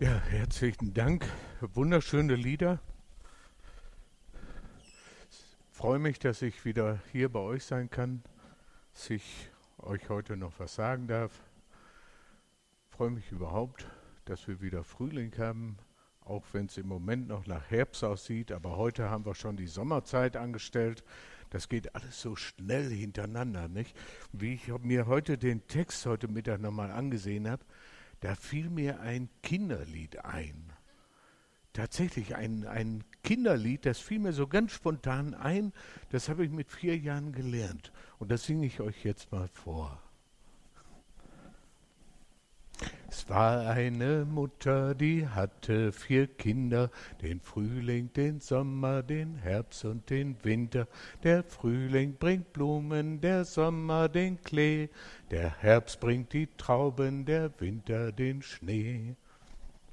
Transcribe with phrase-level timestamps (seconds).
[0.00, 1.26] Ja, herzlichen Dank.
[1.60, 2.80] Wunderschöne Lieder.
[5.28, 8.22] Ich freue mich, dass ich wieder hier bei euch sein kann,
[8.94, 11.42] dass ich euch heute noch was sagen darf.
[12.88, 13.90] Ich freue mich überhaupt,
[14.24, 15.76] dass wir wieder Frühling haben,
[16.24, 18.52] auch wenn es im Moment noch nach Herbst aussieht.
[18.52, 21.04] Aber heute haben wir schon die Sommerzeit angestellt.
[21.50, 23.94] Das geht alles so schnell hintereinander, nicht?
[24.32, 27.62] Wie ich mir heute den Text heute Mittag nochmal angesehen habe,
[28.20, 30.72] da fiel mir ein Kinderlied ein.
[31.72, 35.72] Tatsächlich ein, ein Kinderlied, das fiel mir so ganz spontan ein.
[36.10, 37.92] Das habe ich mit vier Jahren gelernt.
[38.18, 40.02] Und das singe ich euch jetzt mal vor.
[43.12, 50.08] Es war eine Mutter, die hatte vier Kinder, den Frühling, den Sommer, den Herbst und
[50.10, 50.86] den Winter.
[51.24, 54.90] Der Frühling bringt Blumen, der Sommer den Klee,
[55.32, 59.16] der Herbst bringt die Trauben, der Winter den Schnee.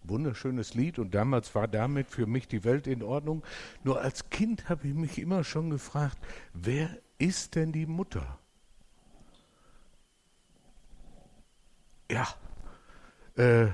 [0.03, 3.43] Wunderschönes Lied und damals war damit für mich die Welt in Ordnung.
[3.83, 6.19] Nur als Kind habe ich mich immer schon gefragt,
[6.53, 8.37] wer ist denn die Mutter?
[12.11, 12.27] Ja,
[13.37, 13.67] äh,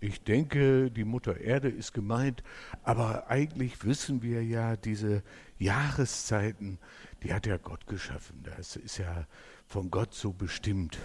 [0.00, 2.42] ich denke, die Mutter Erde ist gemeint,
[2.82, 5.22] aber eigentlich wissen wir ja, diese
[5.58, 6.78] Jahreszeiten,
[7.22, 8.42] die hat ja Gott geschaffen.
[8.42, 9.26] Das ist ja
[9.66, 10.98] von Gott so bestimmt.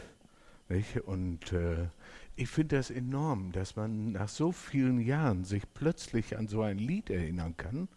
[0.69, 1.01] Nicht?
[1.01, 1.89] Und äh,
[2.37, 6.77] ich finde das enorm, dass man nach so vielen Jahren sich plötzlich an so ein
[6.77, 7.89] Lied erinnern kann.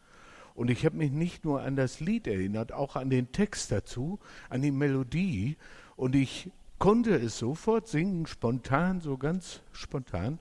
[0.54, 4.18] Und ich habe mich nicht nur an das Lied erinnert, auch an den Text dazu,
[4.48, 5.56] an die Melodie.
[5.94, 10.38] Und ich konnte es sofort singen, spontan, so ganz spontan.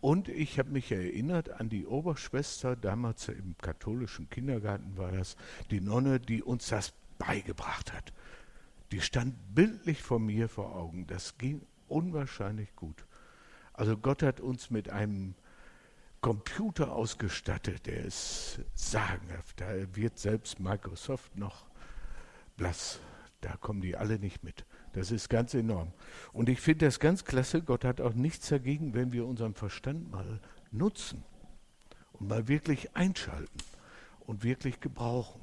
[0.00, 5.36] Und ich habe mich erinnert an die Oberschwester, damals im katholischen Kindergarten war das,
[5.70, 8.12] die Nonne, die uns das beigebracht hat.
[8.90, 11.06] Die stand bildlich vor mir vor Augen.
[11.06, 13.06] Das ging unwahrscheinlich gut.
[13.72, 15.34] Also Gott hat uns mit einem
[16.20, 19.60] Computer ausgestattet, der ist sagenhaft.
[19.60, 21.66] Da wird selbst Microsoft noch
[22.56, 23.00] blass.
[23.40, 24.64] Da kommen die alle nicht mit.
[24.92, 25.92] Das ist ganz enorm.
[26.32, 27.62] Und ich finde das ganz klasse.
[27.62, 31.24] Gott hat auch nichts dagegen, wenn wir unseren Verstand mal nutzen
[32.12, 33.58] und mal wirklich einschalten
[34.20, 35.40] und wirklich gebrauchen.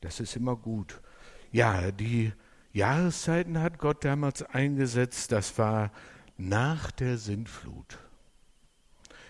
[0.00, 1.00] Das ist immer gut.
[1.52, 2.32] Ja, die
[2.72, 5.32] Jahreszeiten hat Gott damals eingesetzt.
[5.32, 5.92] Das war
[6.36, 7.98] nach der Sintflut.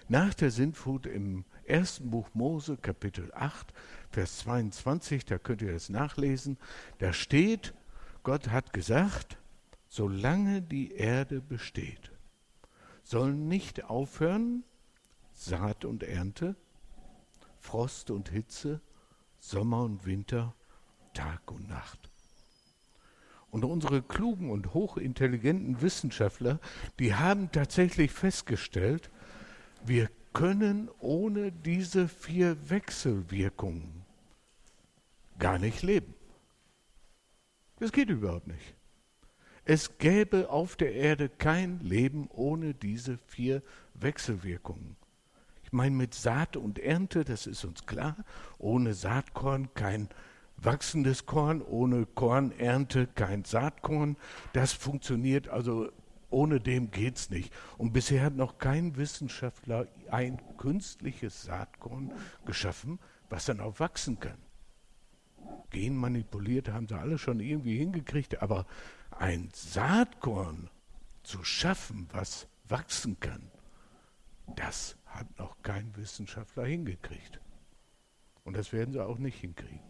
[0.08, 3.72] Nach der Sintflut im ersten Buch Mose, Kapitel 8,
[4.10, 6.58] Vers 22, da könnt ihr es nachlesen,
[6.98, 7.74] da steht,
[8.26, 9.38] Gott hat gesagt,
[9.88, 12.10] solange die Erde besteht,
[13.04, 14.64] sollen nicht aufhören
[15.32, 16.56] Saat und Ernte,
[17.60, 18.80] Frost und Hitze,
[19.38, 20.56] Sommer und Winter,
[21.14, 22.10] Tag und Nacht.
[23.52, 26.58] Und unsere klugen und hochintelligenten Wissenschaftler,
[26.98, 29.08] die haben tatsächlich festgestellt,
[29.84, 34.04] wir können ohne diese vier Wechselwirkungen
[35.38, 36.15] gar nicht leben.
[37.78, 38.74] Das geht überhaupt nicht.
[39.64, 43.62] Es gäbe auf der Erde kein Leben ohne diese vier
[43.94, 44.96] Wechselwirkungen.
[45.64, 48.16] Ich meine mit Saat und Ernte, das ist uns klar,
[48.58, 50.08] ohne Saatkorn kein
[50.56, 54.16] wachsendes Korn, ohne Kornernte kein Saatkorn.
[54.52, 55.90] Das funktioniert also
[56.30, 57.52] ohne dem geht's nicht.
[57.76, 62.12] Und bisher hat noch kein Wissenschaftler ein künstliches Saatkorn
[62.46, 64.45] geschaffen, was dann auch wachsen kann
[65.76, 68.64] genmanipuliert haben sie alle schon irgendwie hingekriegt, aber
[69.10, 70.70] ein Saatkorn
[71.22, 73.50] zu schaffen, was wachsen kann,
[74.56, 77.40] das hat noch kein Wissenschaftler hingekriegt.
[78.44, 79.80] Und das werden sie auch nicht hinkriegen.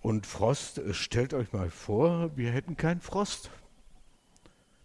[0.00, 3.50] Und Frost, stellt euch mal vor, wir hätten keinen Frost.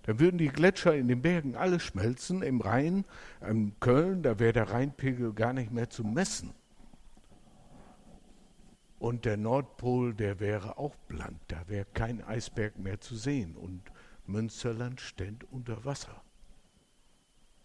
[0.04, 2.42] Dann würden die Gletscher in den Bergen alle schmelzen.
[2.42, 3.06] Im Rhein,
[3.48, 6.54] in Köln, da wäre der Rheinpegel gar nicht mehr zu messen.
[9.02, 13.82] Und der Nordpol, der wäre auch blank, da wäre kein Eisberg mehr zu sehen und
[14.28, 16.22] Münsterland stände unter Wasser.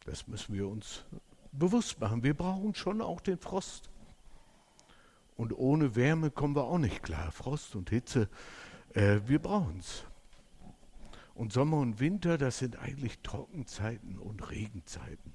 [0.06, 1.04] Das müssen wir uns
[1.52, 2.22] bewusst machen.
[2.22, 3.90] Wir brauchen schon auch den Frost.
[5.36, 7.30] Und ohne Wärme kommen wir auch nicht klar.
[7.32, 8.30] Frost und Hitze,
[8.94, 10.04] äh, wir brauchen es.
[11.34, 15.34] Und Sommer und Winter, das sind eigentlich Trockenzeiten und Regenzeiten.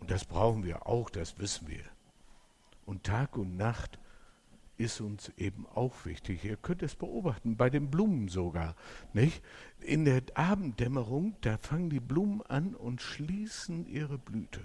[0.00, 1.84] Und das brauchen wir auch, das wissen wir.
[2.84, 3.98] Und Tag und Nacht,
[4.76, 6.44] ist uns eben auch wichtig.
[6.44, 8.74] Ihr könnt es beobachten, bei den Blumen sogar.
[9.12, 9.42] Nicht?
[9.80, 14.60] In der Abenddämmerung, da fangen die Blumen an und schließen ihre Blüte.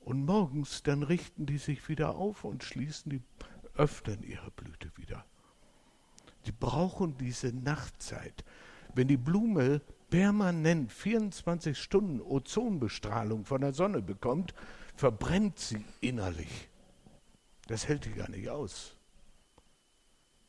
[0.00, 3.22] Und morgens dann richten die sich wieder auf und schließen die,
[3.74, 5.24] öffnen ihre Blüte wieder.
[6.46, 8.44] Die brauchen diese Nachtzeit.
[8.94, 14.54] Wenn die Blume permanent 24 Stunden Ozonbestrahlung von der Sonne bekommt,
[14.96, 16.68] verbrennt sie innerlich.
[17.68, 18.96] Das hält sie gar nicht aus.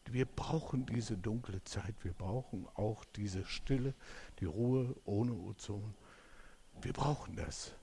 [0.06, 3.94] Wir brauchen diese dunkle Zeit, wir brauchen auch diese Stille,
[4.40, 5.94] die Ruhe ohne Ozon.
[6.82, 7.74] Wir brauchen das.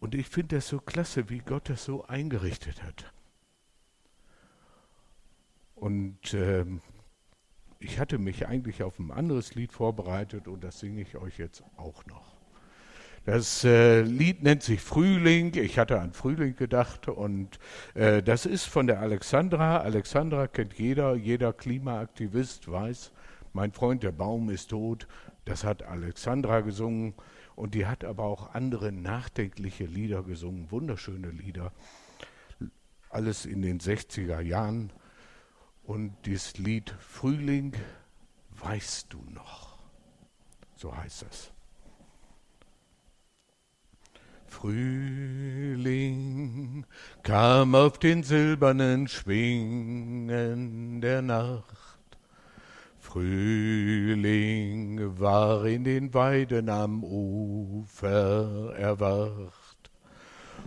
[0.00, 3.12] Und ich finde das so klasse, wie Gott das so eingerichtet hat.
[5.76, 6.66] Und äh,
[7.78, 11.62] ich hatte mich eigentlich auf ein anderes Lied vorbereitet und das singe ich euch jetzt
[11.76, 12.33] auch noch.
[13.24, 15.54] Das äh, Lied nennt sich Frühling.
[15.54, 17.58] Ich hatte an Frühling gedacht und
[17.94, 19.78] äh, das ist von der Alexandra.
[19.78, 23.12] Alexandra kennt jeder, jeder Klimaaktivist weiß,
[23.54, 25.08] mein Freund, der Baum ist tot.
[25.46, 27.14] Das hat Alexandra gesungen
[27.56, 31.72] und die hat aber auch andere nachdenkliche Lieder gesungen, wunderschöne Lieder.
[33.08, 34.92] Alles in den 60er Jahren.
[35.82, 37.72] Und dieses Lied Frühling,
[38.50, 39.78] weißt du noch?
[40.76, 41.53] So heißt es.
[44.60, 46.06] Frühling
[47.22, 51.64] kam auf den silbernen Schwingen der Nacht.
[53.00, 54.30] Frühling
[55.18, 59.90] war in den Weiden am Ufer erwacht.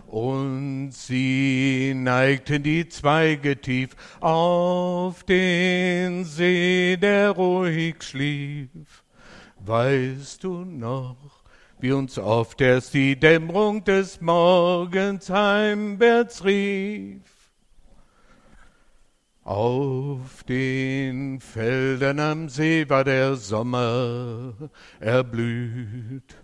[0.06, 9.02] Und sie neigten die Zweige tief auf den See, der ruhig schlief.
[9.58, 11.37] Weißt du noch,
[11.80, 17.22] wie uns oft erst die Dämmerung des Morgens heimwärts rief.
[19.44, 24.52] Auf den Feldern am See war der Sommer
[25.00, 26.36] erblüht,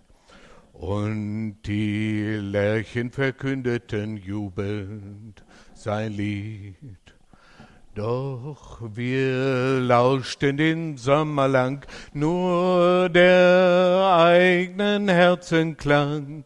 [0.73, 7.04] und die Lerchen verkündeten jubelnd sein Lied.
[7.95, 16.43] Doch wir lauschten den Sommer lang nur der eigenen Herzenklang.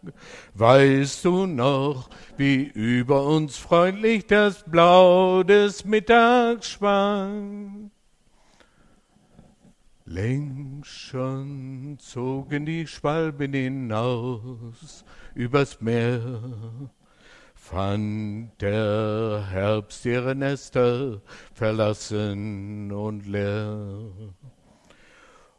[0.54, 7.90] Weißt du noch, wie über uns freundlich das Blau des Mittags schwang?
[10.06, 15.04] Längst schon zogen die Schwalben hinaus
[15.34, 16.92] übers Meer
[17.69, 21.21] fand der Herbst ihre Nester
[21.54, 24.10] verlassen und leer.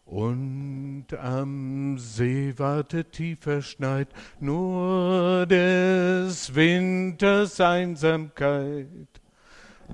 [0.06, 4.08] Und am See wartet tief verschneit
[4.40, 9.20] nur des Winters Einsamkeit.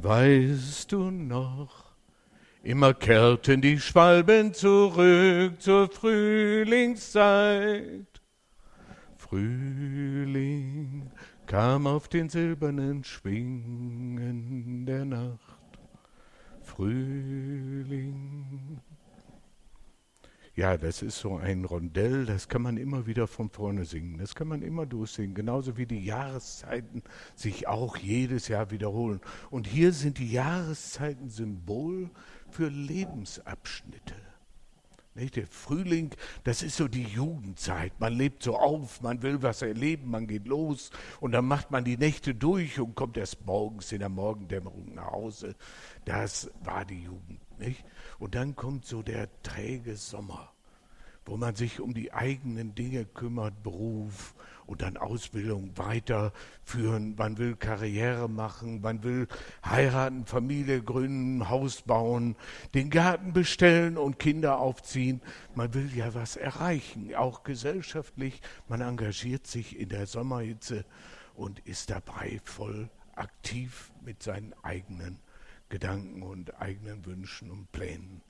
[0.00, 1.84] Weißt du noch,
[2.62, 8.06] immer kehrten die Schwalben zurück zur Frühlingszeit.
[9.18, 11.10] Frühling,
[11.46, 15.56] kam auf den silbernen Schwingen der Nacht.
[16.62, 18.10] Frühling.
[20.56, 24.18] Ja, das ist so ein Rondell, das kann man immer wieder von vorne singen.
[24.18, 27.02] Das kann man immer durchsingen, genauso wie die Jahreszeiten
[27.34, 29.20] sich auch jedes Jahr wiederholen.
[29.50, 32.10] Und hier sind die Jahreszeiten Symbol
[32.48, 34.14] für Lebensabschnitte.
[35.16, 35.36] Nicht?
[35.36, 36.14] Der Frühling,
[36.44, 37.98] das ist so die Jugendzeit.
[37.98, 40.90] Man lebt so auf, man will was erleben, man geht los
[41.20, 45.10] und dann macht man die Nächte durch und kommt erst morgens in der Morgendämmerung nach
[45.12, 45.56] Hause.
[46.04, 47.40] Das war die Jugend.
[47.58, 47.84] Nicht?
[48.18, 50.52] Und dann kommt so der träge Sommer,
[51.26, 54.34] wo man sich um die eigenen Dinge kümmert, Beruf
[54.66, 57.14] und dann Ausbildung weiterführen.
[57.16, 59.28] Man will Karriere machen, man will
[59.64, 62.36] heiraten, Familie gründen, Haus bauen,
[62.74, 65.20] den Garten bestellen und Kinder aufziehen.
[65.54, 68.40] Man will ja was erreichen, auch gesellschaftlich.
[68.68, 70.84] Man engagiert sich in der Sommerhitze
[71.34, 75.18] und ist dabei voll aktiv mit seinen eigenen
[75.68, 78.20] Gedanken und eigenen Wünschen und Plänen.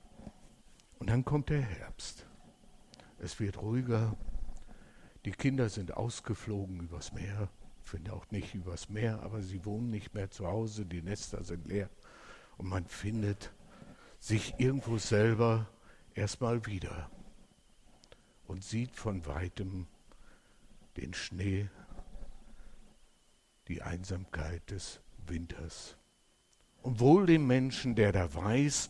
[0.99, 2.26] Und dann kommt der Herbst.
[3.19, 4.15] Es wird ruhiger,
[5.25, 7.49] die Kinder sind ausgeflogen übers Meer,
[7.83, 11.43] ich finde auch nicht übers Meer, aber sie wohnen nicht mehr zu Hause, die Nester
[11.43, 11.89] sind leer.
[12.57, 13.51] Und man findet
[14.19, 15.67] sich irgendwo selber
[16.13, 17.09] erstmal wieder
[18.45, 19.87] und sieht von weitem
[20.97, 21.69] den Schnee,
[23.67, 25.97] die Einsamkeit des Winters.
[26.81, 28.89] Und wohl dem Menschen, der da weiß,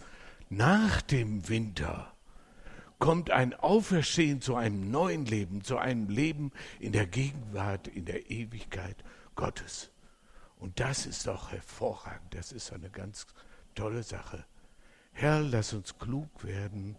[0.50, 2.16] nach dem Winter
[2.99, 8.29] kommt ein Auferstehen zu einem neuen Leben, zu einem Leben in der Gegenwart, in der
[8.29, 9.03] Ewigkeit
[9.35, 9.91] Gottes.
[10.57, 13.27] Und das ist doch hervorragend, das ist eine ganz
[13.75, 14.45] tolle Sache.
[15.11, 16.95] Herr, lass uns klug werden.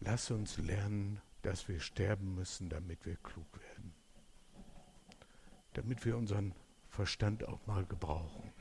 [0.00, 3.92] Lass uns lernen, dass wir sterben müssen, damit wir klug werden.
[5.74, 6.54] Damit wir unseren
[6.88, 8.52] Verstand auch mal gebrauchen.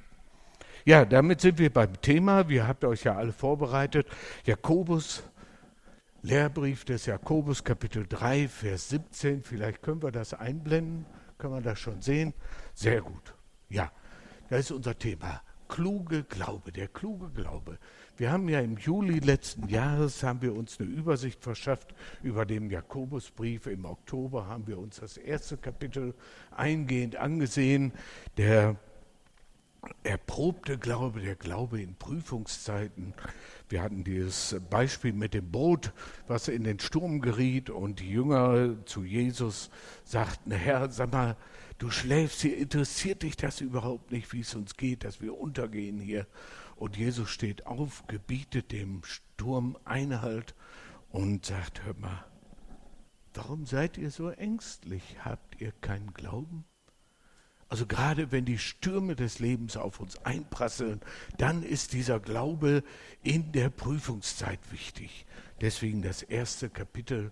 [0.86, 2.48] Ja, damit sind wir beim Thema.
[2.48, 4.08] Wir habt euch ja alle vorbereitet.
[4.46, 5.24] Jakobus,
[6.22, 9.44] Lehrbrief des Jakobus, Kapitel 3, Vers 17.
[9.44, 11.06] Vielleicht können wir das einblenden.
[11.38, 12.34] Können wir das schon sehen?
[12.74, 13.34] Sehr gut.
[13.70, 13.92] Ja,
[14.50, 15.42] das ist unser Thema.
[15.68, 17.78] Kluge Glaube, der kluge Glaube.
[18.18, 21.94] Wir haben ja im Juli letzten Jahres haben wir uns eine Übersicht verschafft
[22.24, 23.68] über den Jakobusbrief.
[23.68, 26.16] Im Oktober haben wir uns das erste Kapitel
[26.52, 27.94] eingehend angesehen.
[28.36, 28.76] Der
[30.04, 33.14] erprobte Glaube, der Glaube in Prüfungszeiten.
[33.70, 35.94] Wir hatten dieses Beispiel mit dem Boot,
[36.28, 39.70] was in den Sturm geriet und die Jünger zu Jesus
[40.04, 41.38] sagten, Herr, sag mal,
[41.78, 46.00] du schläfst hier, interessiert dich das überhaupt nicht, wie es uns geht, dass wir untergehen
[46.00, 46.28] hier?
[46.76, 50.56] Und Jesus steht auf, gebietet dem Sturm Einhalt
[51.12, 52.26] und sagt, hör mal,
[53.34, 55.18] warum seid ihr so ängstlich?
[55.24, 56.66] Habt ihr keinen Glauben?
[57.70, 61.02] Also gerade wenn die Stürme des Lebens auf uns einprasseln,
[61.38, 62.84] dann ist dieser Glaube
[63.22, 65.28] in der Prüfungszeit wichtig.
[65.62, 67.32] Deswegen das erste Kapitel.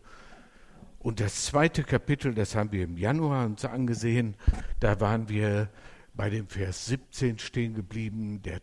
[0.99, 4.35] Und das zweite Kapitel, das haben wir im Januar uns angesehen,
[4.79, 5.69] da waren wir
[6.13, 8.61] bei dem Vers 17 stehen geblieben, der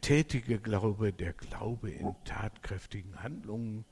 [0.00, 3.84] tätige Glaube, der Glaube in tatkräftigen Handlungen.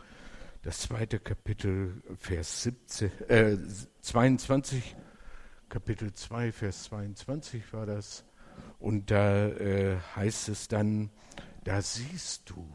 [0.62, 3.57] Das zweite Kapitel, Vers 17, äh,
[4.00, 4.97] 22,
[5.70, 8.24] Kapitel 2, Vers 22 war das.
[8.80, 11.10] Und da äh, heißt es dann,
[11.62, 12.66] da siehst du,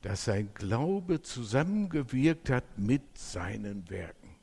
[0.00, 4.34] dass sein Glaube zusammengewirkt hat mit seinen Werken.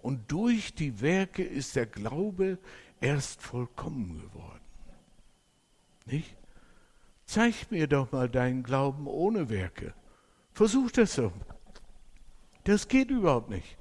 [0.00, 2.58] Und durch die Werke ist der Glaube
[3.02, 4.64] erst vollkommen geworden.
[6.06, 6.34] Nicht?
[7.26, 9.92] Zeig mir doch mal deinen Glauben ohne Werke.
[10.54, 11.30] Versuch das so.
[12.64, 13.76] Das geht überhaupt nicht.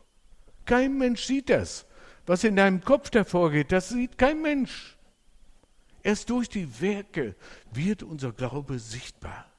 [0.65, 1.85] Kein Mensch sieht das.
[2.29, 4.95] Was in deinem Kopf hervorgeht, das sieht kein Mensch.
[6.03, 7.35] Erst durch die Werke
[7.71, 9.51] wird unser Glaube sichtbar.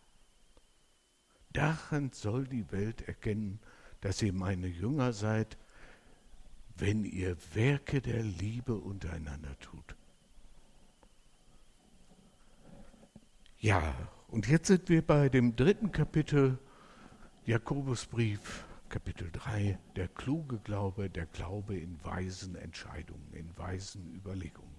[1.53, 3.59] Daran soll die Welt erkennen,
[4.03, 5.59] dass ihr meine Jünger seid,
[6.77, 9.97] wenn ihr Werke der Liebe untereinander tut.
[13.59, 13.97] Ja,
[14.29, 16.57] und jetzt sind wir bei dem dritten Kapitel
[17.47, 24.75] Jakobusbrief, Kapitel 3, der kluge Glaube, der Glaube in weisen Entscheidungen, in weisen Überlegungen.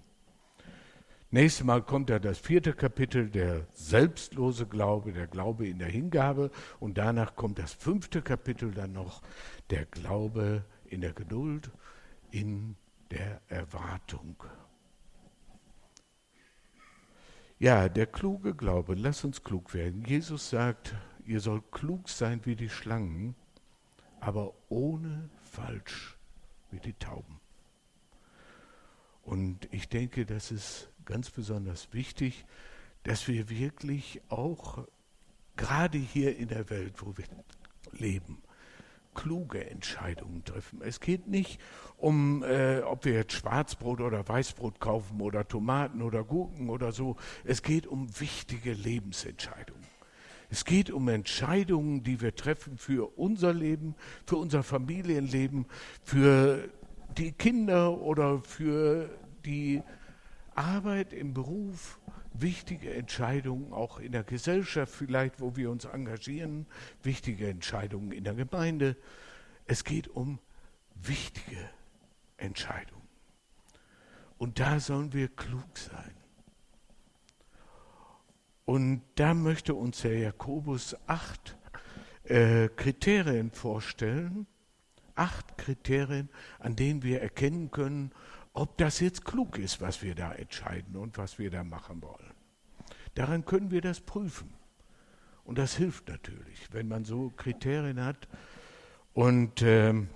[1.29, 6.51] Nächstes Mal kommt ja das vierte Kapitel, der selbstlose Glaube, der Glaube in der Hingabe.
[6.81, 9.21] Und danach kommt das fünfte Kapitel dann noch,
[9.69, 11.71] der Glaube in der Geduld
[12.31, 12.75] in
[13.11, 14.43] der Erwartung.
[17.59, 20.03] Ja, der kluge Glaube, lass uns klug werden.
[20.03, 23.35] Jesus sagt, ihr sollt klug sein wie die Schlangen,
[24.21, 26.17] aber ohne falsch
[26.69, 27.41] wie die Tauben.
[29.23, 32.45] Und ich denke, das ist ganz besonders wichtig,
[33.03, 34.87] dass wir wirklich auch
[35.57, 37.25] gerade hier in der Welt, wo wir
[37.91, 38.41] leben,
[39.13, 40.81] kluge Entscheidungen treffen.
[40.81, 41.59] Es geht nicht
[41.97, 47.17] um, äh, ob wir jetzt Schwarzbrot oder Weißbrot kaufen oder Tomaten oder Gurken oder so.
[47.43, 49.90] Es geht um wichtige Lebensentscheidungen.
[50.51, 55.65] Es geht um Entscheidungen, die wir treffen für unser Leben, für unser Familienleben,
[56.03, 56.70] für
[57.17, 59.10] die Kinder oder für
[59.46, 59.81] die
[60.53, 62.00] Arbeit im Beruf,
[62.34, 66.65] wichtige Entscheidungen auch in der Gesellschaft vielleicht, wo wir uns engagieren,
[67.01, 68.98] wichtige Entscheidungen in der Gemeinde.
[69.67, 70.38] Es geht um
[70.96, 71.70] wichtige
[72.36, 73.08] Entscheidungen.
[74.38, 76.20] Und da sollen wir klug sein.
[78.65, 81.57] Und da möchte uns Herr Jakobus acht
[82.23, 84.47] äh, Kriterien vorstellen,
[85.15, 88.11] acht Kriterien, an denen wir erkennen können,
[88.53, 92.33] ob das jetzt klug ist, was wir da entscheiden und was wir da machen wollen.
[93.15, 94.53] Daran können wir das prüfen.
[95.43, 98.27] Und das hilft natürlich, wenn man so Kriterien hat.
[99.13, 100.09] Und ähm,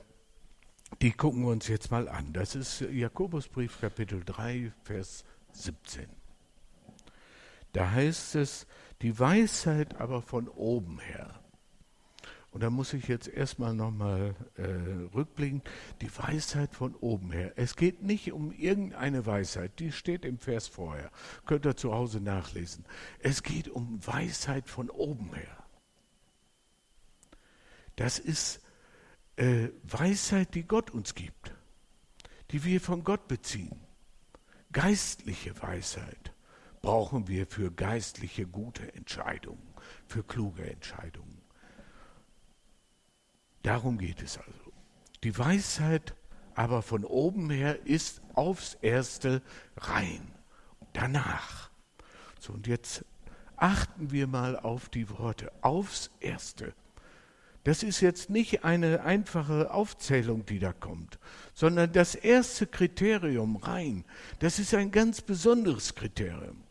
[1.02, 2.32] die gucken wir uns jetzt mal an.
[2.32, 6.08] Das ist Jakobusbrief Kapitel 3, Vers 17.
[7.76, 8.68] Da heißt es,
[9.02, 11.42] die Weisheit aber von oben her
[12.56, 14.64] und da muss ich jetzt erstmal nochmal äh,
[15.14, 15.62] rückblicken.
[16.00, 17.52] Die Weisheit von oben her.
[17.58, 21.12] Es geht nicht um irgendeine Weisheit, die steht im Vers vorher.
[21.46, 22.86] Könnt ihr zu Hause nachlesen.
[23.20, 25.66] Es geht um Weisheit von oben her.
[27.98, 28.62] Das ist
[29.36, 31.54] äh, Weisheit, die Gott uns gibt,
[32.52, 33.82] die wir von Gott beziehen.
[34.72, 36.35] Geistliche Weisheit
[36.86, 39.74] brauchen wir für geistliche gute Entscheidungen,
[40.06, 41.42] für kluge Entscheidungen.
[43.64, 44.72] Darum geht es also.
[45.24, 46.14] Die Weisheit
[46.54, 49.42] aber von oben her ist aufs erste
[49.78, 50.32] rein.
[50.94, 51.72] Danach
[52.40, 53.04] So, und jetzt
[53.56, 56.76] achten wir mal auf die Worte, aufs Erste.
[57.64, 61.18] Das ist jetzt nicht eine einfache Aufzählung, die da kommt,
[61.56, 64.06] sondern das erste Kriterium rein,
[64.38, 66.65] das ist ein ganz besonderes Kriterium.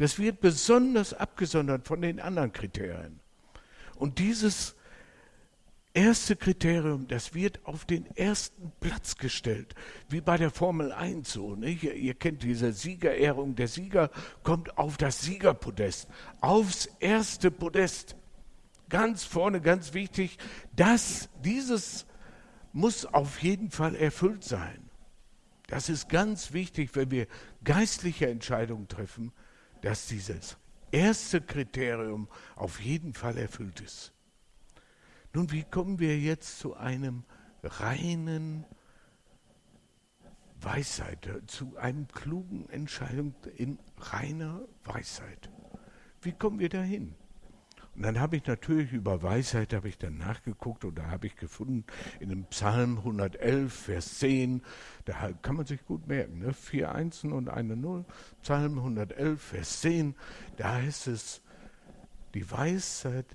[0.00, 3.20] Das wird besonders abgesondert von den anderen Kriterien.
[3.96, 4.74] Und dieses
[5.92, 9.74] erste Kriterium, das wird auf den ersten Platz gestellt,
[10.08, 11.54] wie bei der Formel 1 so.
[11.54, 11.82] Nicht?
[11.82, 14.10] Ihr, ihr kennt diese Siegerehrung, der Sieger
[14.42, 16.08] kommt auf das Siegerpodest,
[16.40, 18.16] aufs erste Podest.
[18.88, 20.38] Ganz vorne, ganz wichtig,
[20.74, 22.06] dass dieses
[22.72, 24.88] muss auf jeden Fall erfüllt sein.
[25.66, 27.26] Das ist ganz wichtig, wenn wir
[27.62, 29.34] geistliche Entscheidungen treffen,
[29.82, 30.56] dass dieses
[30.90, 34.12] erste Kriterium auf jeden Fall erfüllt ist.
[35.32, 37.24] Nun, wie kommen wir jetzt zu einem
[37.62, 38.64] reinen
[40.60, 45.50] Weisheit, zu einem klugen Entscheidung in reiner Weisheit?
[46.20, 47.14] Wie kommen wir dahin?
[48.00, 51.36] Und dann habe ich natürlich über Weisheit habe ich dann nachgeguckt und da habe ich
[51.36, 51.84] gefunden
[52.18, 54.62] in dem Psalm 111, Vers 10,
[55.04, 56.54] da kann man sich gut merken, ne?
[56.54, 58.06] vier Einsen und eine Null,
[58.40, 60.14] Psalm 111, Vers 10,
[60.56, 61.42] da heißt es,
[62.32, 63.26] die Weisheit,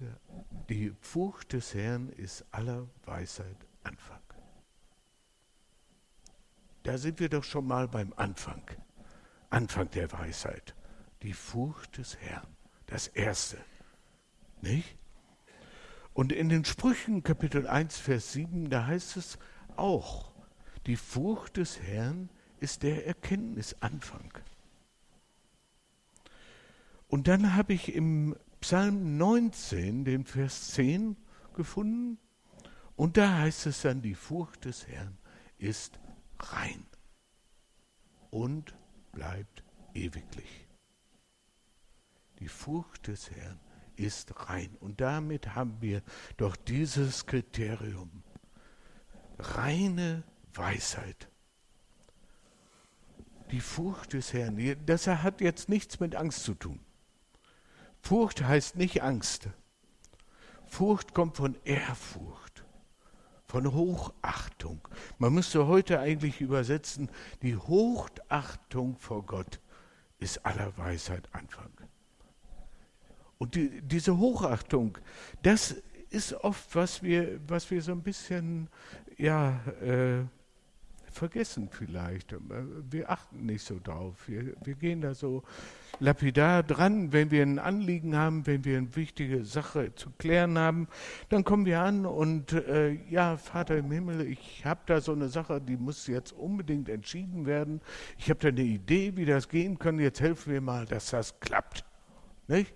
[0.68, 4.24] die Furcht des Herrn ist aller Weisheit Anfang.
[6.82, 8.64] Da sind wir doch schon mal beim Anfang.
[9.52, 10.74] Anfang der Weisheit.
[11.22, 12.48] Die Furcht des Herrn.
[12.88, 13.60] Das Erste.
[14.66, 14.98] Nicht?
[16.14, 19.38] Und in den Sprüchen Kapitel 1, Vers 7, da heißt es
[19.76, 20.34] auch,
[20.88, 22.30] die Furcht des Herrn
[22.60, 24.34] ist der Erkenntnisanfang.
[27.08, 31.16] Und dann habe ich im Psalm 19, den Vers 10
[31.54, 32.18] gefunden.
[32.96, 35.16] Und da heißt es dann, die Furcht des Herrn
[35.60, 36.00] ist
[36.40, 36.88] rein
[38.32, 38.74] und
[39.12, 40.68] bleibt ewiglich.
[42.40, 43.60] Die Furcht des Herrn
[43.98, 44.76] ist rein.
[44.80, 46.02] Und damit haben wir
[46.38, 48.24] doch dieses Kriterium.
[49.38, 50.24] Reine
[50.54, 51.30] Weisheit.
[53.52, 56.80] Die Furcht des Herrn, das hat jetzt nichts mit Angst zu tun.
[58.02, 59.50] Furcht heißt nicht Angst.
[60.68, 62.66] Furcht kommt von Ehrfurcht,
[63.46, 64.88] von Hochachtung.
[65.20, 67.10] Man müsste heute eigentlich übersetzen,
[67.42, 69.62] die Hochachtung vor Gott
[70.18, 71.72] ist aller Weisheit Anfang.
[73.46, 74.98] Und die, diese Hochachtung,
[75.44, 75.76] das
[76.10, 78.70] ist oft, was wir, was wir so ein bisschen
[79.18, 80.24] ja, äh,
[81.12, 82.36] vergessen vielleicht.
[82.90, 84.16] Wir achten nicht so drauf.
[84.26, 85.44] Wir, wir gehen da so
[86.00, 90.88] lapidar dran, wenn wir ein Anliegen haben, wenn wir eine wichtige Sache zu klären haben,
[91.30, 95.30] dann kommen wir an und äh, ja, Vater im Himmel, ich habe da so eine
[95.30, 97.80] Sache, die muss jetzt unbedingt entschieden werden.
[98.18, 100.00] Ich habe da eine Idee, wie das gehen kann.
[100.00, 101.86] Jetzt helfen wir mal, dass das klappt.
[102.48, 102.74] Nicht?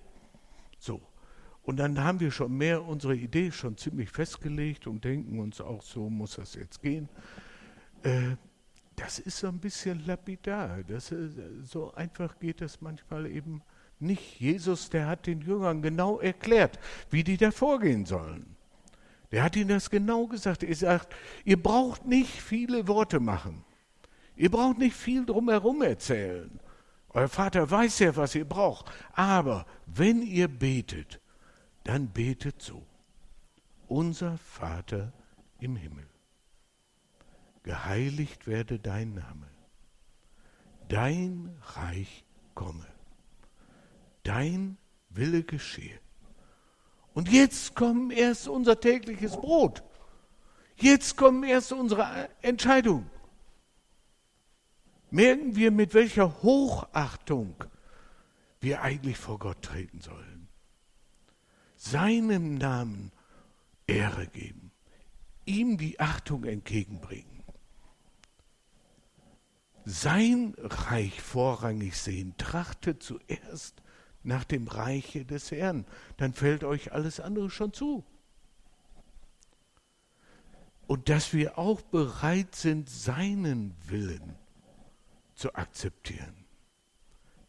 [0.80, 1.02] So.
[1.62, 5.84] Und dann haben wir schon mehr unsere Idee schon ziemlich festgelegt und denken uns auch,
[5.84, 7.10] so muss das jetzt gehen.
[8.04, 8.38] Äh,
[8.96, 10.84] das ist so ein bisschen lapidar.
[10.88, 13.62] Das ist, so einfach geht das manchmal eben
[14.00, 14.40] nicht.
[14.40, 18.56] Jesus, der hat den Jüngern genau erklärt, wie die da vorgehen sollen.
[19.32, 20.64] Der hat ihnen das genau gesagt.
[20.64, 21.16] Er sagt,
[21.46, 23.64] ihr braucht nicht viele Worte machen.
[24.36, 26.60] Ihr braucht nicht viel drumherum erzählen.
[27.10, 28.92] Euer Vater weiß ja, was ihr braucht.
[29.14, 31.20] Aber wenn ihr betet,
[31.84, 32.86] dann betet so.
[33.88, 35.12] Unser Vater
[35.60, 36.10] im Himmel
[37.64, 39.48] geheiligt werde dein Name,
[40.88, 42.24] dein Reich
[42.56, 42.86] komme,
[44.24, 44.78] dein
[45.10, 46.00] Wille geschehe.
[47.14, 49.84] Und jetzt kommt erst unser tägliches Brot.
[50.78, 53.10] Jetzt kommen erst unsere Entscheidungen.
[55.12, 57.56] Merken wir, mit welcher Hochachtung
[58.62, 60.48] wir eigentlich vor Gott treten sollen.
[61.76, 63.12] Seinem Namen
[63.88, 64.72] Ehre geben,
[65.46, 67.40] ihm die Achtung entgegenbringen
[69.90, 72.36] sein Reich vorrangig sehen.
[72.38, 73.82] Trachtet zuerst
[74.24, 75.86] nach dem Reiche des Herrn,
[76.18, 78.04] dann fällt euch alles andere schon zu.
[80.88, 84.36] Und dass wir auch bereit sind, seinen Willen
[85.40, 86.46] zu akzeptieren.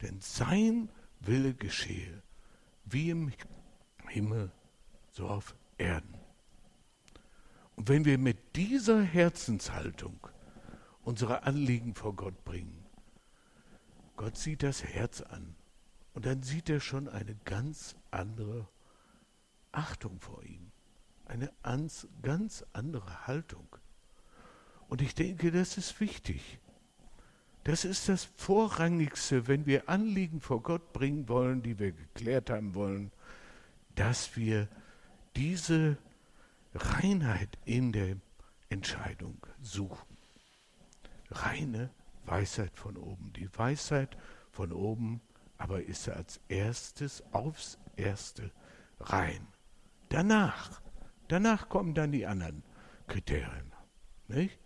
[0.01, 2.23] Denn sein Wille geschehe,
[2.85, 3.33] wie im
[4.07, 4.53] Himmel,
[5.11, 6.15] so auf Erden.
[7.77, 10.29] Und wenn wir mit dieser Herzenshaltung
[11.03, 12.87] unsere Anliegen vor Gott bringen.
[14.17, 15.57] Gott sieht das Herz an
[16.15, 18.69] und dann sieht er schon eine ganz andere
[19.73, 20.71] Achtung vor ihm,
[21.25, 21.51] eine
[22.23, 23.67] ganz andere Haltung.
[24.89, 26.61] Und ich denke, das ist wichtig.
[27.65, 32.75] Das ist das Vorrangigste, wenn wir Anliegen vor Gott bringen wollen, die wir geklärt haben
[32.75, 33.13] wollen,
[33.95, 34.69] dass wir
[35.37, 35.99] diese
[36.75, 38.17] Reinheit in der
[38.71, 40.17] Entscheidung suchen.
[41.31, 41.91] Reine
[42.25, 43.33] Weisheit von oben.
[43.35, 44.17] Die Weisheit
[44.51, 45.21] von oben
[45.59, 48.51] aber ist als erstes aufs Erste
[48.99, 49.47] rein.
[50.09, 50.81] Danach,
[51.29, 52.63] danach kommen dann die anderen
[53.07, 53.73] Kriterien.
[54.29, 54.59] Nicht?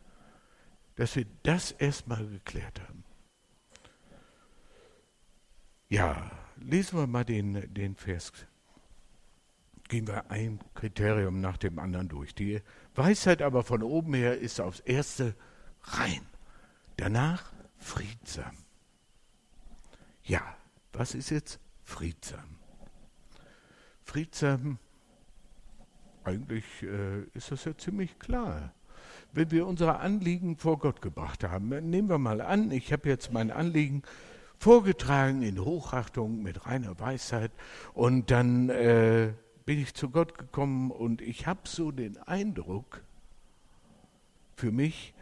[0.97, 3.05] Dass wir das erstmal geklärt haben.
[5.89, 8.33] Ja, lesen wir mal den, den Vers.
[9.89, 12.35] Gehen wir ein Kriterium nach dem anderen durch.
[12.35, 12.63] Die
[12.95, 15.37] Weisheit aber von oben her ist aufs Erste
[15.83, 16.27] rein.
[16.97, 18.57] Danach friedsam.
[20.23, 20.57] Ja,
[20.93, 22.59] was ist jetzt friedsam?
[24.05, 24.79] Friedsam,
[26.25, 28.73] eigentlich äh, ist das ja ziemlich klar.
[29.35, 33.33] Wenn wir unsere Anliegen vor Gott gebracht haben, nehmen wir mal an, ich habe jetzt
[33.33, 34.03] mein Anliegen
[34.59, 37.51] vorgetragen in Hochachtung mit reiner Weisheit
[37.95, 39.33] und dann äh,
[39.67, 43.03] bin ich zu Gott gekommen und ich habe so den Eindruck,
[44.57, 45.15] für mich,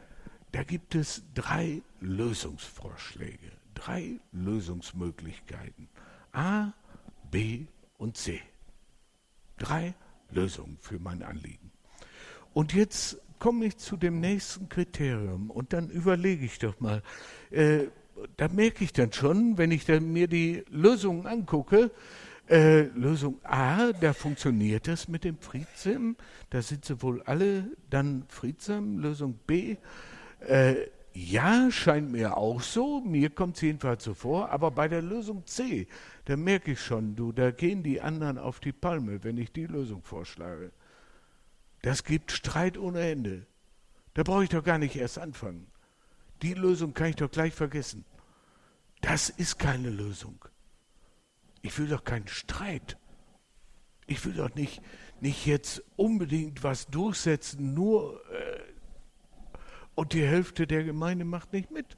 [0.52, 5.88] da gibt es drei Lösungsvorschläge, drei Lösungsmöglichkeiten.
[6.32, 6.72] A,
[7.30, 7.64] B
[7.96, 8.40] und C.
[9.56, 9.94] Drei
[10.30, 11.72] Lösungen für mein Anliegen.
[12.52, 17.02] Und jetzt komme ich zu dem nächsten Kriterium und dann überlege ich doch mal,
[17.50, 17.86] äh,
[18.36, 21.90] da merke ich dann schon, wenn ich dann mir die Lösungen angucke,
[22.48, 26.14] äh, Lösung A, da funktioniert das mit dem Friedsam,
[26.50, 29.00] da sind sie wohl alle dann friedsam.
[29.00, 29.76] Lösung B,
[30.46, 30.76] äh,
[31.12, 35.44] ja, scheint mir auch so, mir kommt es jedenfalls so vor, aber bei der Lösung
[35.46, 35.88] C,
[36.26, 39.66] da merke ich schon, du, da gehen die anderen auf die Palme, wenn ich die
[39.66, 40.70] Lösung vorschlage.
[41.82, 43.46] Das gibt Streit ohne Ende.
[44.14, 45.66] Da brauche ich doch gar nicht erst anfangen.
[46.42, 48.04] Die Lösung kann ich doch gleich vergessen.
[49.00, 50.44] Das ist keine Lösung.
[51.60, 52.96] Ich will doch keinen Streit.
[54.06, 54.82] Ich will doch nicht,
[55.20, 58.60] nicht jetzt unbedingt was durchsetzen, nur äh,
[59.94, 61.96] und die Hälfte der Gemeinde macht nicht mit.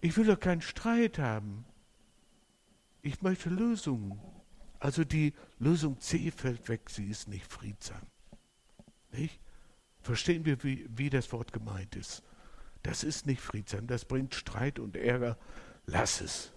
[0.00, 1.64] Ich will doch keinen Streit haben.
[3.02, 4.20] Ich möchte Lösungen.
[4.80, 8.00] Also die Lösung C fällt weg, sie ist nicht friedsam.
[9.12, 9.38] Nicht?
[10.00, 12.22] Verstehen wir, wie, wie das Wort gemeint ist?
[12.82, 15.36] Das ist nicht friedsam, das bringt Streit und Ärger.
[15.84, 16.52] Lass es.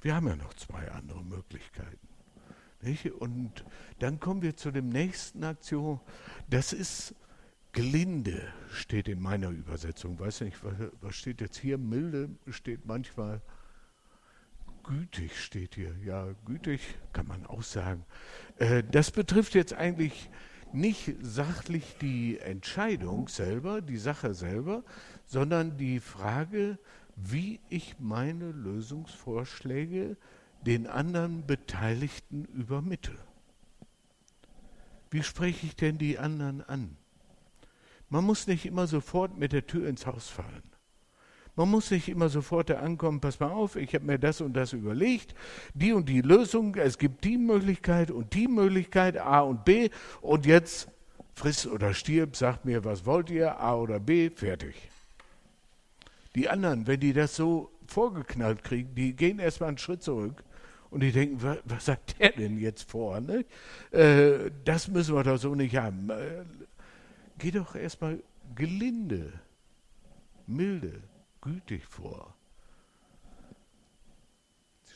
[0.00, 2.08] Wir haben ja noch zwei andere Möglichkeiten.
[2.82, 3.10] Nicht?
[3.10, 3.64] Und
[3.98, 6.00] dann kommen wir zu dem nächsten Aktion.
[6.48, 7.16] Das ist
[7.72, 10.20] gelinde, steht in meiner Übersetzung.
[10.20, 11.78] Weiß nicht, was, was steht jetzt hier?
[11.78, 13.42] Milde steht manchmal.
[14.86, 15.94] Gütig steht hier.
[16.04, 16.80] Ja, gütig
[17.12, 18.04] kann man auch sagen.
[18.58, 20.30] Äh, das betrifft jetzt eigentlich
[20.72, 24.84] nicht sachlich die Entscheidung selber, die Sache selber,
[25.24, 26.78] sondern die Frage,
[27.16, 30.16] wie ich meine Lösungsvorschläge
[30.64, 33.18] den anderen Beteiligten übermittle.
[35.10, 36.96] Wie spreche ich denn die anderen an?
[38.08, 40.75] Man muss nicht immer sofort mit der Tür ins Haus fallen.
[41.56, 44.52] Man muss nicht immer sofort da ankommen, pass mal auf, ich habe mir das und
[44.52, 45.34] das überlegt,
[45.72, 49.88] die und die Lösung, es gibt die Möglichkeit und die Möglichkeit, A und B,
[50.20, 50.88] und jetzt
[51.34, 54.74] friss oder stirb, sagt mir, was wollt ihr, A oder B, fertig.
[56.34, 60.44] Die anderen, wenn die das so vorgeknallt kriegen, die gehen erstmal einen Schritt zurück
[60.90, 63.20] und die denken, was, was sagt der denn jetzt vor?
[63.20, 63.46] Ne?
[63.92, 66.10] Äh, das müssen wir doch so nicht haben.
[66.10, 66.44] Äh,
[67.38, 68.22] geh doch erstmal
[68.54, 69.32] gelinde,
[70.46, 71.02] milde,
[71.46, 72.34] gütig vor.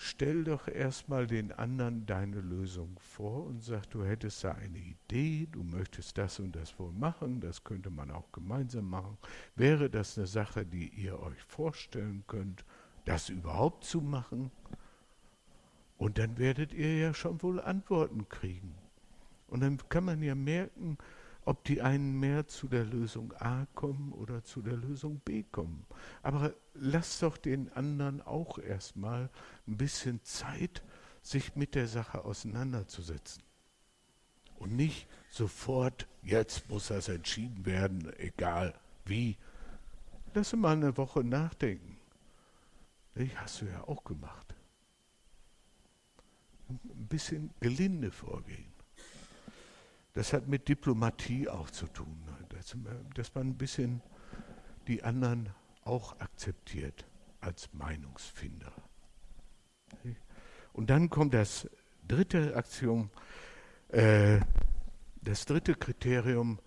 [0.02, 5.46] Stell doch erstmal den anderen deine Lösung vor und sag, du hättest da eine Idee,
[5.52, 9.16] du möchtest das und das wohl machen, das könnte man auch gemeinsam machen.
[9.54, 12.64] Wäre das eine Sache, die ihr euch vorstellen könnt,
[13.04, 14.50] das überhaupt zu machen?
[15.98, 18.74] Und dann werdet ihr ja schon wohl Antworten kriegen.
[19.48, 20.96] Und dann kann man ja merken,
[21.50, 25.84] ob die einen mehr zu der Lösung A kommen oder zu der Lösung B kommen.
[26.22, 29.28] Aber lasst doch den anderen auch erstmal
[29.66, 30.84] ein bisschen Zeit,
[31.22, 33.42] sich mit der Sache auseinanderzusetzen.
[34.60, 38.72] Und nicht sofort, jetzt muss das entschieden werden, egal
[39.04, 39.36] wie.
[40.32, 41.98] Lass mal eine Woche nachdenken.
[43.16, 44.54] Das hast du ja auch gemacht.
[46.68, 48.69] Ein bisschen gelinde vorgehen.
[50.12, 52.76] Das hat mit Diplomatie auch zu tun, dass,
[53.14, 54.02] dass man ein bisschen
[54.88, 55.50] die anderen
[55.84, 57.06] auch akzeptiert
[57.40, 58.72] als Meinungsfinder.
[60.72, 61.68] Und dann kommt das
[62.06, 63.10] dritte Aktion,
[63.88, 64.40] äh,
[65.22, 66.60] das dritte Kriterium,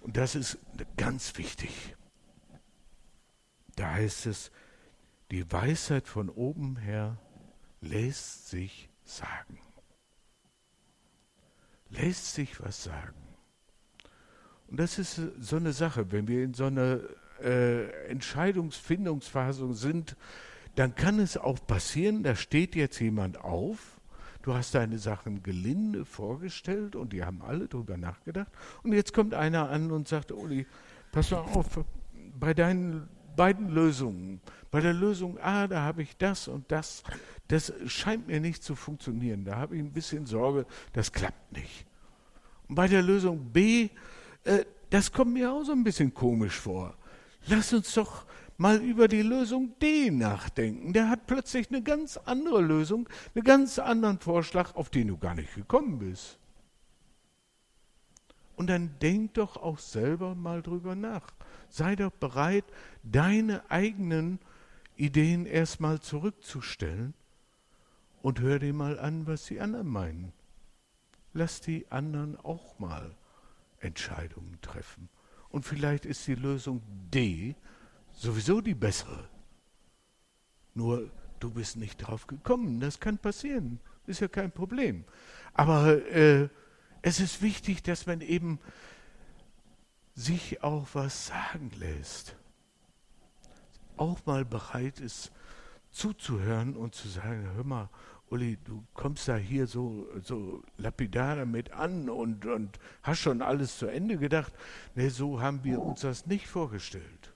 [0.00, 0.58] Und das ist
[0.96, 1.96] ganz wichtig.
[3.76, 4.50] Da heißt es,
[5.30, 7.16] die Weisheit von oben her
[7.80, 9.63] lässt sich sagen.
[11.96, 13.14] Lässt sich was sagen.
[14.68, 17.00] Und das ist so eine Sache, wenn wir in so einer
[17.42, 20.16] äh, Entscheidungsfindungsphase sind,
[20.74, 24.00] dann kann es auch passieren, da steht jetzt jemand auf,
[24.42, 28.50] du hast deine Sachen gelinde vorgestellt und die haben alle drüber nachgedacht
[28.82, 30.66] und jetzt kommt einer an und sagt, Uli,
[31.12, 31.84] pass mal auf,
[32.38, 37.02] bei deinen beiden Lösungen, bei der Lösung A, da habe ich das und das,
[37.48, 41.86] das scheint mir nicht zu funktionieren, da habe ich ein bisschen Sorge, das klappt nicht.
[42.68, 43.90] Und bei der Lösung B,
[44.44, 46.96] äh, das kommt mir auch so ein bisschen komisch vor.
[47.46, 48.24] Lass uns doch
[48.56, 50.92] mal über die Lösung D nachdenken.
[50.92, 55.34] Der hat plötzlich eine ganz andere Lösung, einen ganz anderen Vorschlag, auf den du gar
[55.34, 56.38] nicht gekommen bist.
[58.56, 61.32] Und dann denk doch auch selber mal drüber nach.
[61.68, 62.64] Sei doch bereit,
[63.02, 64.38] deine eigenen
[64.96, 67.14] Ideen erstmal zurückzustellen
[68.22, 70.32] und hör dir mal an, was die anderen meinen.
[71.32, 73.14] Lass die anderen auch mal
[73.80, 75.08] Entscheidungen treffen.
[75.50, 76.80] Und vielleicht ist die Lösung
[77.12, 77.56] D
[78.12, 79.28] sowieso die bessere.
[80.74, 82.80] Nur du bist nicht drauf gekommen.
[82.80, 83.80] Das kann passieren.
[84.06, 85.04] Ist ja kein Problem.
[85.52, 86.48] Aber äh,
[87.04, 88.58] es ist wichtig, dass man eben
[90.14, 92.34] sich auch was sagen lässt.
[93.98, 95.30] Auch mal bereit ist
[95.90, 97.90] zuzuhören und zu sagen, hör mal,
[98.30, 103.76] Uli, du kommst da hier so, so lapidar damit an und, und hast schon alles
[103.76, 104.54] zu Ende gedacht.
[104.94, 107.34] Nee, so haben wir uns das nicht vorgestellt.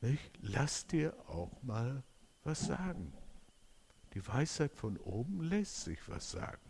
[0.00, 0.32] Nicht?
[0.42, 2.02] Lass dir auch mal
[2.42, 3.12] was sagen.
[4.14, 6.67] Die Weisheit von oben lässt sich was sagen.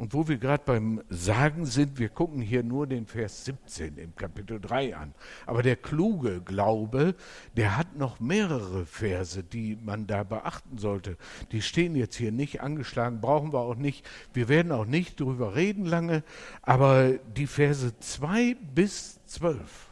[0.00, 4.16] Und wo wir gerade beim Sagen sind, wir gucken hier nur den Vers 17 im
[4.16, 5.12] Kapitel 3 an.
[5.44, 7.14] Aber der kluge Glaube,
[7.54, 11.18] der hat noch mehrere Verse, die man da beachten sollte.
[11.52, 14.08] Die stehen jetzt hier nicht angeschlagen, brauchen wir auch nicht.
[14.32, 16.24] Wir werden auch nicht drüber reden lange.
[16.62, 19.90] Aber die Verse 2 bis 12,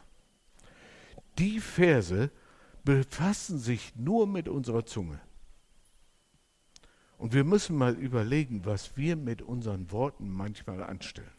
[1.37, 2.31] die Verse
[2.83, 5.19] befassen sich nur mit unserer Zunge.
[7.19, 11.29] Und wir müssen mal überlegen, was wir mit unseren Worten manchmal anstellen.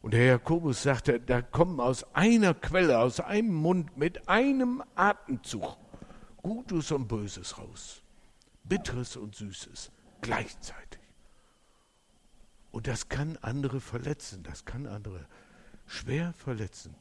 [0.00, 5.76] Und der Jakobus sagte, da kommen aus einer Quelle, aus einem Mund mit einem Atemzug
[6.38, 8.02] Gutes und Böses raus.
[8.64, 9.92] Bitteres und Süßes
[10.22, 11.00] gleichzeitig.
[12.70, 15.26] Und das kann andere verletzen, das kann andere
[15.86, 16.96] schwer verletzen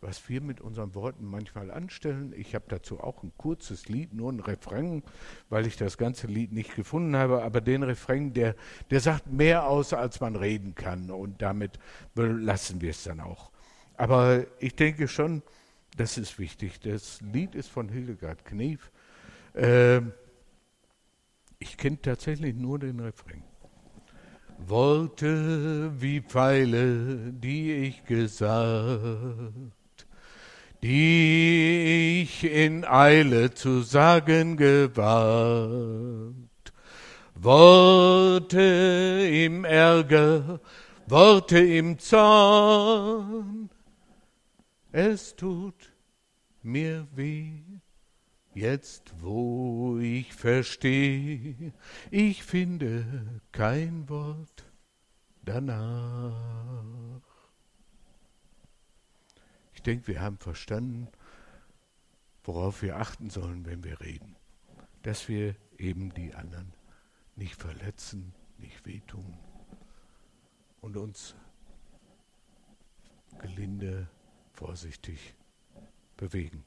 [0.00, 2.32] was wir mit unseren Worten manchmal anstellen.
[2.36, 5.02] Ich habe dazu auch ein kurzes Lied, nur ein Refrain,
[5.48, 7.42] weil ich das ganze Lied nicht gefunden habe.
[7.42, 8.54] Aber den Refrain, der,
[8.90, 11.10] der sagt mehr aus, als man reden kann.
[11.10, 11.78] Und damit
[12.14, 13.50] belassen wir es dann auch.
[13.96, 15.42] Aber ich denke schon,
[15.96, 16.78] das ist wichtig.
[16.80, 18.92] Das Lied ist von Hildegard Knef.
[19.54, 20.00] Äh,
[21.58, 23.42] ich kenne tatsächlich nur den Refrain.
[24.58, 29.77] Worte wie Pfeile, die ich gesagt
[30.82, 36.36] die ich in Eile zu sagen gewagt.
[37.34, 38.60] Worte
[39.30, 40.60] im Ärger,
[41.06, 43.70] Worte im Zorn.
[44.92, 45.92] Es tut
[46.62, 47.62] mir weh,
[48.54, 51.72] jetzt wo ich verstehe,
[52.10, 54.64] ich finde kein Wort
[55.44, 57.27] danach.
[59.88, 61.08] Ich denke, wir haben verstanden,
[62.44, 64.36] worauf wir achten sollen, wenn wir reden.
[65.00, 66.74] Dass wir eben die anderen
[67.36, 69.38] nicht verletzen, nicht wehtun
[70.82, 71.36] und uns
[73.38, 74.10] gelinde,
[74.52, 75.34] vorsichtig
[76.18, 76.66] bewegen.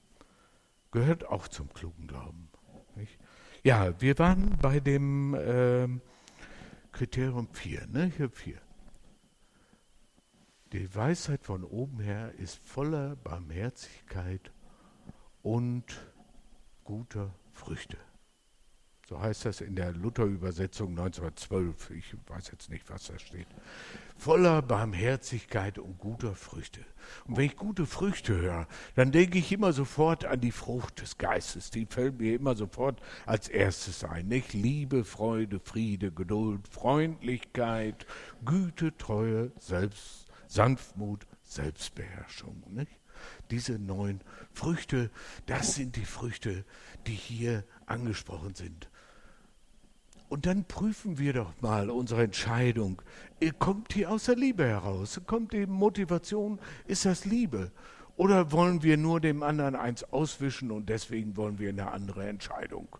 [0.90, 2.50] Gehört auch zum klugen Glauben.
[2.96, 3.20] Nicht?
[3.62, 5.88] Ja, wir waren bei dem äh,
[6.92, 8.12] Kriterium 4, ne?
[8.18, 8.60] Hier 4.
[10.74, 14.52] Die Weisheit von oben her ist voller Barmherzigkeit
[15.42, 15.84] und
[16.86, 17.98] guter Früchte.
[19.10, 21.90] So heißt das in der Luther-Übersetzung 1912.
[21.90, 23.48] Ich weiß jetzt nicht, was da steht.
[24.16, 26.80] Voller Barmherzigkeit und guter Früchte.
[27.26, 31.18] Und wenn ich gute Früchte höre, dann denke ich immer sofort an die Frucht des
[31.18, 31.70] Geistes.
[31.72, 34.30] Die fällt mir immer sofort als erstes ein.
[34.30, 38.06] Nicht Liebe, Freude, Friede, Geduld, Freundlichkeit,
[38.46, 42.62] Güte, Treue, Selbst Sanftmut, Selbstbeherrschung.
[42.68, 42.92] Nicht?
[43.52, 44.20] Diese neun
[44.52, 45.10] Früchte,
[45.46, 46.66] das sind die Früchte,
[47.08, 48.90] die hier angesprochen sind.
[50.28, 53.02] Und dann prüfen wir doch mal unsere Entscheidung.
[53.60, 55.22] Kommt die aus der Liebe heraus?
[55.26, 56.60] Kommt die Motivation?
[56.86, 57.72] Ist das Liebe?
[58.18, 62.98] Oder wollen wir nur dem anderen eins auswischen und deswegen wollen wir eine andere Entscheidung?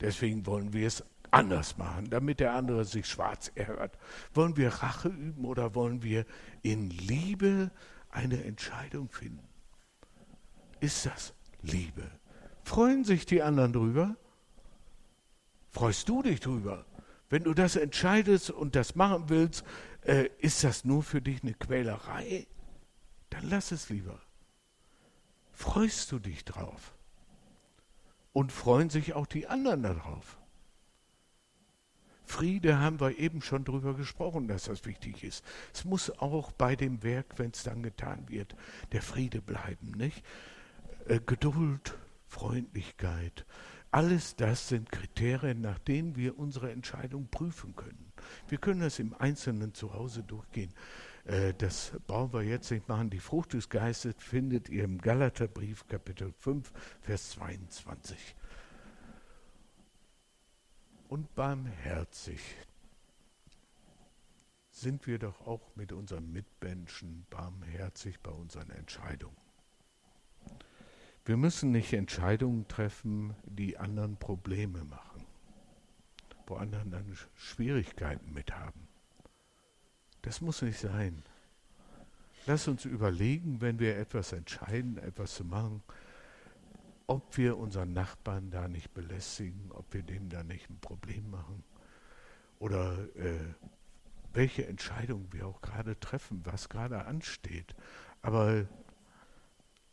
[0.00, 1.02] Deswegen wollen wir es
[1.36, 3.98] anders machen, damit der andere sich schwarz ärgert.
[4.32, 6.24] Wollen wir Rache üben oder wollen wir
[6.62, 7.70] in Liebe
[8.10, 9.46] eine Entscheidung finden?
[10.80, 12.10] Ist das Liebe?
[12.64, 14.16] Freuen sich die anderen drüber?
[15.70, 16.86] Freust du dich drüber?
[17.28, 19.64] Wenn du das entscheidest und das machen willst,
[20.02, 22.46] äh, ist das nur für dich eine Quälerei?
[23.28, 24.20] Dann lass es lieber.
[25.52, 26.94] Freust du dich drauf?
[28.32, 30.38] Und freuen sich auch die anderen darauf?
[32.26, 35.44] Friede haben wir eben schon drüber gesprochen, dass das wichtig ist.
[35.72, 38.54] Es muss auch bei dem Werk, wenn es dann getan wird,
[38.92, 40.22] der Friede bleiben, nicht?
[41.06, 43.46] Äh, Geduld, Freundlichkeit,
[43.92, 48.12] alles das sind Kriterien, nach denen wir unsere Entscheidung prüfen können.
[48.48, 50.74] Wir können das im Einzelnen zu Hause durchgehen.
[51.24, 53.08] Äh, das brauchen wir jetzt nicht machen.
[53.08, 58.36] Die Frucht des Geistes findet ihr im Galaterbrief Kapitel 5, Vers 22
[61.08, 62.40] und barmherzig
[64.70, 69.36] sind wir doch auch mit unseren Mitmenschen barmherzig bei unseren Entscheidungen.
[71.24, 75.24] Wir müssen nicht Entscheidungen treffen, die anderen Probleme machen,
[76.46, 78.86] wo anderen dann Schwierigkeiten mit haben.
[80.22, 81.22] Das muss nicht sein.
[82.46, 85.82] Lass uns überlegen, wenn wir etwas entscheiden, etwas zu machen,
[87.06, 91.62] ob wir unseren Nachbarn da nicht belästigen, ob wir dem da nicht ein Problem machen
[92.58, 93.54] oder äh,
[94.32, 97.74] welche Entscheidung wir auch gerade treffen, was gerade ansteht.
[98.22, 98.66] Aber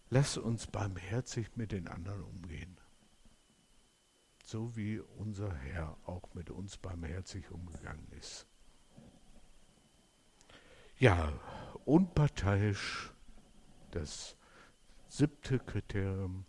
[0.10, 2.78] lass uns barmherzig mit den anderen umgehen.
[4.45, 8.45] So wie unser Herr auch mit uns barmherzig umgegangen ist.
[10.97, 11.34] Ja,
[11.86, 13.12] unparteiisch,
[13.91, 14.36] das
[15.08, 16.45] siebte Kriterium,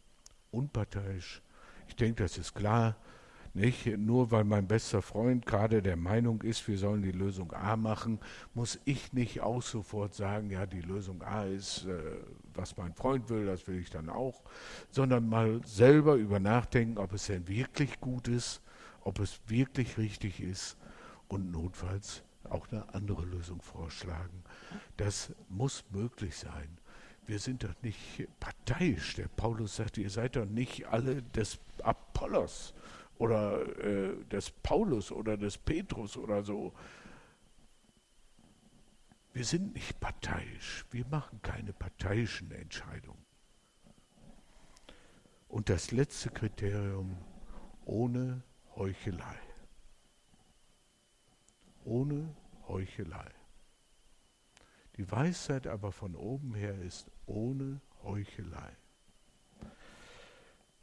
[0.54, 1.42] unparteiisch.
[1.88, 2.96] Ich denke, das ist klar.
[3.56, 3.86] Nicht?
[3.86, 8.18] Nur weil mein bester Freund gerade der Meinung ist, wir sollen die Lösung A machen,
[8.52, 12.16] muss ich nicht auch sofort sagen, ja, die Lösung A ist, äh,
[12.52, 14.42] was mein Freund will, das will ich dann auch,
[14.90, 18.60] sondern mal selber über nachdenken, ob es denn wirklich gut ist,
[19.02, 20.76] ob es wirklich richtig ist
[21.28, 24.42] und notfalls auch eine andere Lösung vorschlagen.
[24.96, 26.78] Das muss möglich sein
[27.26, 29.14] wir sind doch nicht parteiisch.
[29.14, 32.74] Der Paulus sagt, ihr seid doch nicht alle des Apollos
[33.18, 36.72] oder äh, des Paulus oder des Petrus oder so.
[39.32, 40.84] Wir sind nicht parteiisch.
[40.90, 43.24] Wir machen keine parteiischen Entscheidungen.
[45.48, 47.16] Und das letzte Kriterium,
[47.84, 48.42] ohne
[48.76, 49.38] Heuchelei.
[51.84, 52.34] Ohne
[52.68, 53.30] Heuchelei.
[54.96, 58.76] Die Weisheit aber von oben her ist ohne Heuchelei.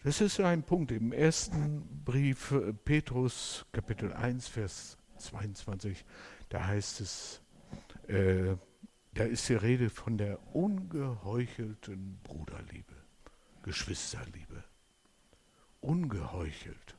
[0.04, 6.04] Das ist ein Punkt im ersten Brief äh, Petrus Kapitel 1 Vers 22.
[6.50, 7.42] Da heißt es,
[8.08, 8.56] äh,
[9.14, 12.96] da ist die Rede von der ungeheuchelten Bruderliebe,
[13.62, 14.64] Geschwisterliebe.
[15.82, 16.96] Ungeheuchelt.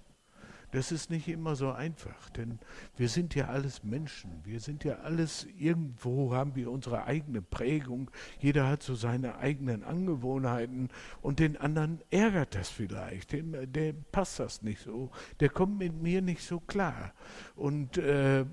[0.72, 2.58] Das ist nicht immer so einfach, denn
[2.96, 4.40] wir sind ja alles Menschen.
[4.42, 8.11] Wir sind ja alles, irgendwo haben wir unsere eigene Prägung.
[8.40, 10.88] Jeder hat so seine eigenen Angewohnheiten
[11.20, 13.32] und den anderen ärgert das vielleicht.
[13.32, 15.11] Dem, dem passt das nicht so.
[15.40, 17.12] Der kommt mit mir nicht so klar.
[17.54, 18.46] Und äh,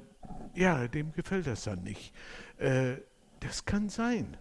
[0.56, 2.14] ja, dem gefällt das dann nicht.
[2.58, 2.98] Äh,
[3.40, 4.36] das kann sein.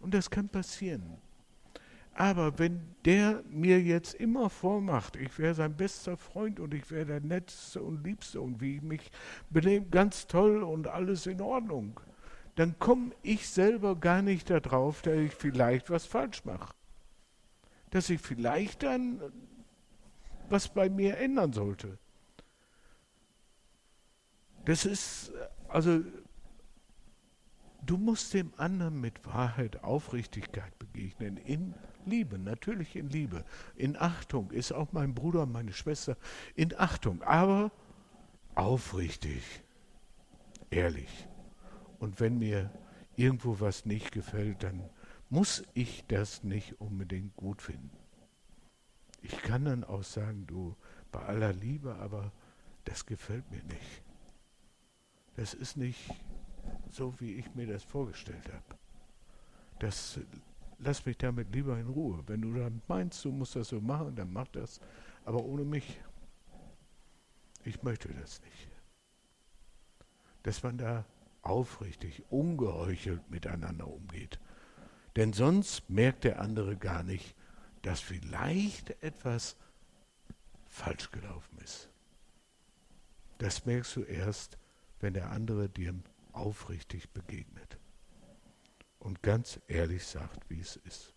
[0.00, 1.16] Und das kann passieren.
[2.14, 7.06] Aber wenn der mir jetzt immer vormacht, ich wäre sein bester Freund und ich wäre
[7.06, 9.10] der netteste und liebste und wie ich mich
[9.50, 11.98] benehme, ganz toll und alles in Ordnung,
[12.54, 16.72] dann komme ich selber gar nicht darauf, dass ich vielleicht was falsch mache.
[17.90, 19.20] Dass ich vielleicht dann
[20.48, 21.98] was bei mir ändern sollte.
[24.66, 25.32] Das ist,
[25.68, 26.00] also
[27.86, 31.74] Du musst dem anderen mit Wahrheit, Aufrichtigkeit begegnen, in
[32.06, 33.44] Liebe, natürlich in Liebe.
[33.76, 36.16] In Achtung ist auch mein Bruder, meine Schwester,
[36.54, 37.70] in Achtung, aber
[38.54, 39.42] aufrichtig,
[40.70, 41.26] ehrlich.
[41.98, 42.70] Und wenn mir
[43.16, 44.88] irgendwo was nicht gefällt, dann
[45.30, 47.90] muss ich das nicht unbedingt gut finden.
[49.22, 50.76] Ich kann dann auch sagen, du,
[51.10, 52.32] bei aller Liebe, aber
[52.84, 54.02] das gefällt mir nicht.
[55.36, 56.10] Das ist nicht
[56.90, 58.78] so wie ich mir das vorgestellt habe.
[59.78, 60.20] Das
[60.84, 62.22] lass mich damit lieber in Ruhe.
[62.26, 64.80] Wenn du dann meinst, du musst das so machen, dann mach das,
[65.24, 66.00] aber ohne mich.
[67.64, 68.68] Ich möchte das nicht.
[70.42, 71.06] Dass man da
[71.42, 74.38] aufrichtig, ungeheuchelt miteinander umgeht.
[75.16, 77.34] Denn sonst merkt der andere gar nicht,
[77.82, 79.56] dass vielleicht etwas
[80.66, 81.88] falsch gelaufen ist.
[83.38, 84.58] Das merkst du erst,
[85.00, 85.94] wenn der andere dir
[86.32, 87.78] aufrichtig begegnet
[89.04, 91.14] und ganz ehrlich sagt, wie es ist.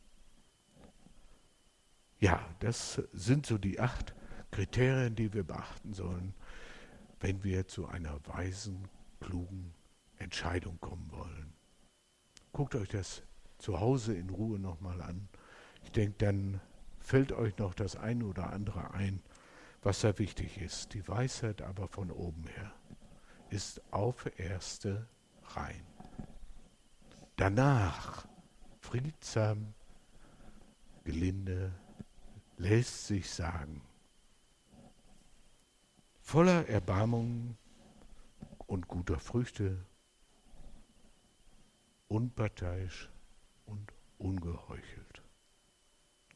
[2.20, 4.14] Ja, das sind so die acht
[4.52, 6.34] Kriterien, die wir beachten sollen,
[7.22, 8.90] wenn wir zu einer weisen,
[9.22, 9.74] klugen
[10.18, 11.54] Entscheidung kommen wollen.
[12.52, 13.24] Guckt euch das
[13.58, 15.30] zu Hause in Ruhe nochmal an.
[15.84, 16.60] Ich denke, dann
[17.00, 19.22] fällt euch noch das eine oder andere ein,
[19.82, 20.94] was da wichtig ist.
[20.94, 22.74] Die Weisheit aber von oben her
[23.50, 25.08] ist auf erste
[25.56, 25.97] rein.
[27.38, 28.28] Danach
[28.82, 29.76] friedsam,
[31.04, 31.72] gelinde,
[32.58, 33.84] lässt sich sagen.
[36.20, 37.56] Voller Erbarmung
[38.66, 39.86] und guter Früchte,
[42.08, 43.10] unparteiisch
[43.66, 45.07] und ungeheuchelt.